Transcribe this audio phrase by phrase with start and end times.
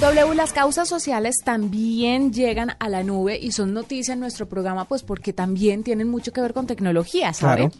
[0.00, 4.86] W, las causas sociales también llegan a la nube y son noticia en nuestro programa,
[4.86, 7.70] pues porque también tienen mucho que ver con tecnología, ¿sabe?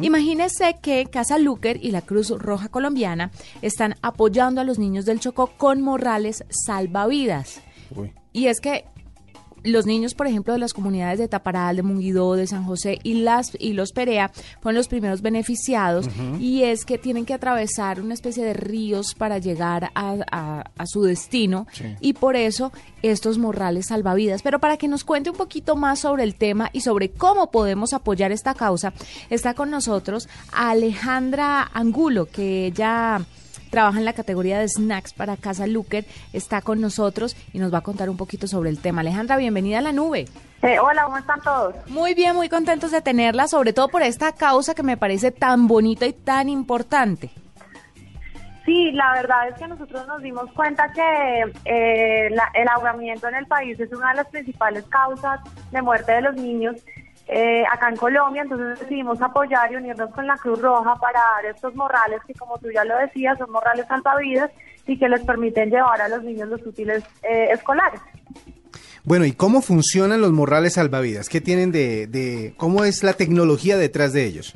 [0.00, 5.18] Imagínese que Casa Luker y la Cruz Roja Colombiana están apoyando a los niños del
[5.18, 7.60] Chocó con morrales salvavidas.
[8.32, 8.84] Y es que
[9.64, 13.14] los niños, por ejemplo, de las comunidades de Taparal, de Munguidó, de San José y
[13.14, 16.06] las y los Perea fueron los primeros beneficiados
[16.40, 20.86] y es que tienen que atravesar una especie de ríos para llegar a, a- a
[20.86, 21.66] su destino
[22.00, 22.72] y por eso
[23.02, 24.42] estos morrales salvavidas.
[24.42, 27.92] Pero para que nos cuente un poquito más sobre el tema y sobre cómo podemos
[27.94, 28.92] apoyar esta causa,
[29.30, 33.24] está con nosotros Alejandra Angulo, que ella
[33.74, 37.78] trabaja en la categoría de snacks para Casa Luker, está con nosotros y nos va
[37.78, 39.00] a contar un poquito sobre el tema.
[39.00, 40.26] Alejandra, bienvenida a la nube.
[40.62, 41.74] Eh, hola, ¿cómo están todos?
[41.88, 45.66] Muy bien, muy contentos de tenerla, sobre todo por esta causa que me parece tan
[45.66, 47.30] bonita y tan importante.
[48.64, 53.34] Sí, la verdad es que nosotros nos dimos cuenta que eh, la- el ahogamiento en
[53.34, 56.76] el país es una de las principales causas de muerte de los niños
[57.26, 61.46] eh, acá en Colombia, entonces decidimos apoyar y unirnos con la Cruz Roja para dar
[61.54, 64.50] estos morrales que, como tú ya lo decías, son morrales salvavidas
[64.86, 68.00] y que les permiten llevar a los niños los útiles eh, escolares.
[69.04, 71.28] Bueno, ¿y cómo funcionan los morrales salvavidas?
[71.28, 74.54] ¿Qué tienen de, de cómo es la tecnología detrás de ellos?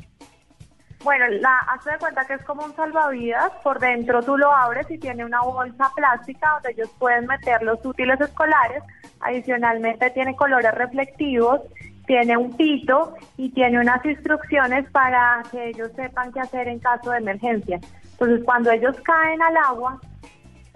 [1.03, 4.85] Bueno, la, hazte de cuenta que es como un salvavidas, por dentro tú lo abres
[4.91, 8.83] y tiene una bolsa plástica donde ellos pueden meter los útiles escolares,
[9.21, 11.61] adicionalmente tiene colores reflectivos,
[12.09, 17.11] tiene un pito y tiene unas instrucciones para que ellos sepan qué hacer en caso
[17.11, 17.79] de emergencia.
[18.13, 20.01] Entonces, cuando ellos caen al agua,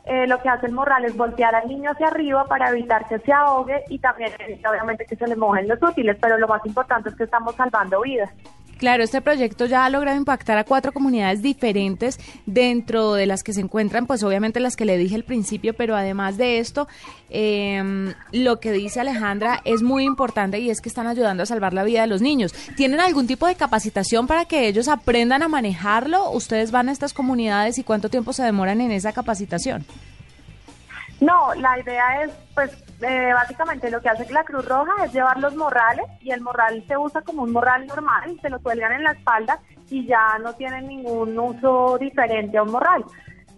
[0.06, 3.18] eh, lo que hace el morral es voltear al niño hacia arriba para evitar que
[3.18, 4.32] se ahogue y también
[4.70, 8.02] obviamente que se le mojen los útiles, pero lo más importante es que estamos salvando
[8.02, 8.30] vidas.
[8.78, 13.54] Claro, este proyecto ya ha logrado impactar a cuatro comunidades diferentes, dentro de las que
[13.54, 16.88] se encuentran, pues obviamente las que le dije al principio, pero además de esto,
[17.30, 21.74] eh, lo que dice Alejandra es muy importante y es que están ayudando a salvar
[21.74, 22.54] la vida de los niños.
[22.76, 26.32] ¿Tienen algún tipo de capacitación para que ellos aprendan a manejarlo?
[26.32, 29.86] ¿Ustedes van a estas comunidades y cuánto tiempo se demoran en esa capacitación?
[31.22, 35.40] No, la idea es, pues, eh, básicamente lo que hace la Cruz Roja es llevar
[35.40, 39.04] los morrales y el morral se usa como un morral normal, se lo cuelgan en
[39.04, 39.60] la espalda
[39.90, 43.06] y ya no tiene ningún uso diferente a un morral.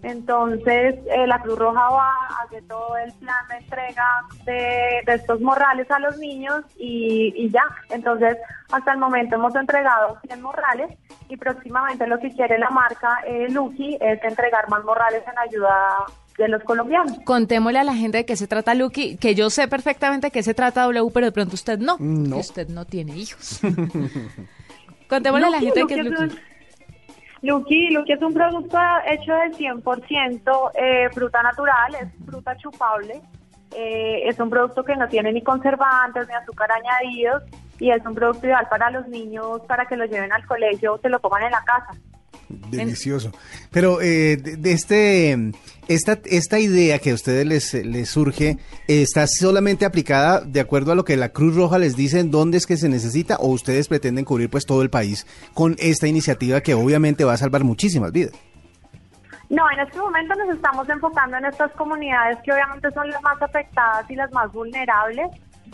[0.05, 4.05] Entonces, eh, la Cruz Roja va a hacer todo el plan de entrega
[4.45, 7.63] de, de estos morrales a los niños y, y ya.
[7.89, 8.37] Entonces,
[8.71, 10.95] hasta el momento hemos entregado 100 morrales
[11.27, 15.73] y próximamente lo que quiere la marca eh, Lucky es entregar más morrales en ayuda
[16.37, 17.17] de los colombianos.
[17.25, 20.43] Contémosle a la gente de qué se trata Lucky, que yo sé perfectamente de qué
[20.43, 22.35] se trata W, pero de pronto usted no, No.
[22.35, 23.59] que usted no tiene hijos.
[25.09, 26.39] Contémosle a la Lucky, gente de qué es Lucky
[27.45, 33.21] Lucky, Lucky es un producto hecho del 100% eh, fruta natural, es fruta chupable.
[33.75, 37.43] eh, es un producto que no tiene ni conservantes ni azúcar añadidos
[37.79, 40.97] y es un producto ideal para los niños para que lo lleven al colegio o
[40.97, 41.91] se lo coman en la casa.
[42.47, 43.31] Delicioso.
[43.71, 45.51] Pero eh, de, este,
[45.87, 48.57] esta, esta idea que a ustedes les, les surge,
[48.87, 52.57] ¿está solamente aplicada de acuerdo a lo que la Cruz Roja les dice en dónde
[52.57, 56.61] es que se necesita o ustedes pretenden cubrir pues todo el país con esta iniciativa
[56.61, 58.33] que obviamente va a salvar muchísimas vidas?
[59.49, 63.39] No, en este momento nos estamos enfocando en estas comunidades que obviamente son las más
[63.41, 65.27] afectadas y las más vulnerables,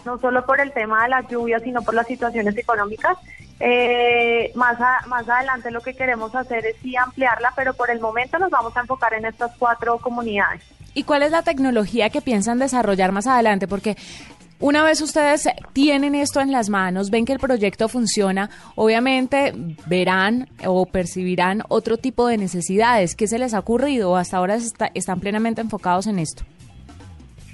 [0.05, 3.17] no solo por el tema de las lluvias, sino por las situaciones económicas.
[3.63, 4.77] Eh, más,
[5.07, 8.75] más adelante lo que queremos hacer es sí ampliarla, pero por el momento nos vamos
[8.75, 10.63] a enfocar en estas cuatro comunidades.
[10.95, 13.67] ¿Y cuál es la tecnología que piensan desarrollar más adelante?
[13.67, 13.95] Porque
[14.59, 19.53] una vez ustedes tienen esto en las manos, ven que el proyecto funciona, obviamente
[19.85, 23.15] verán o percibirán otro tipo de necesidades.
[23.15, 26.43] ¿Qué se les ha ocurrido hasta ahora está- están plenamente enfocados en esto?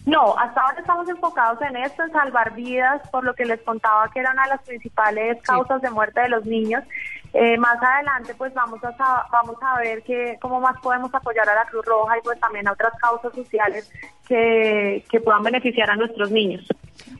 [0.07, 4.09] No, hasta ahora estamos enfocados en esto, en salvar vidas, por lo que les contaba
[4.09, 6.81] que era una de las principales causas de muerte de los niños.
[7.33, 11.55] Eh, más adelante, pues vamos a vamos a ver que cómo más podemos apoyar a
[11.55, 13.91] la Cruz Roja y pues también a otras causas sociales
[14.25, 16.65] que, que puedan beneficiar a nuestros niños.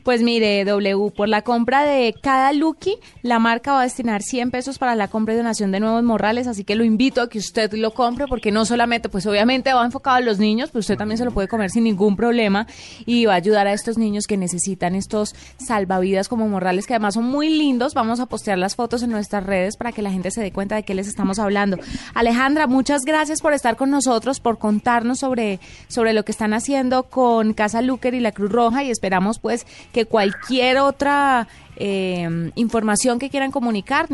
[0.08, 4.50] Pues mire, W, por la compra de cada Lucky, la marca va a destinar 100
[4.50, 7.36] pesos para la compra y donación de nuevos morrales, así que lo invito a que
[7.36, 10.96] usted lo compre porque no solamente, pues obviamente va enfocado a los niños, pero usted
[10.96, 12.66] también se lo puede comer sin ningún problema
[13.04, 17.12] y va a ayudar a estos niños que necesitan estos salvavidas como morrales que además
[17.12, 17.92] son muy lindos.
[17.92, 20.74] Vamos a postear las fotos en nuestras redes para que la gente se dé cuenta
[20.74, 21.76] de qué les estamos hablando.
[22.14, 27.02] Alejandra, muchas gracias por estar con nosotros, por contarnos sobre, sobre lo que están haciendo
[27.02, 29.66] con Casa Luker y la Cruz Roja y esperamos pues
[29.98, 34.06] que cualquier otra eh, información que quieran comunicar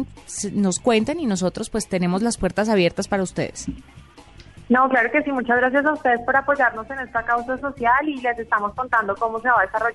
[0.52, 3.66] nos cuenten y nosotros pues tenemos las puertas abiertas para ustedes.
[4.70, 5.30] No, claro que sí.
[5.30, 9.38] Muchas gracias a ustedes por apoyarnos en esta causa social y les estamos contando cómo
[9.40, 9.94] se va a desarrollar.